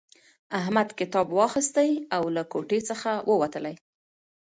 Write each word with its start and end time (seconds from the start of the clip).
احمد 0.59 0.89
کتاب 0.99 1.27
واخیستی 1.39 1.89
او 2.15 2.23
له 2.35 2.43
کوټې 2.51 2.79
څخه 2.89 3.11
ووتلی. 3.29 3.75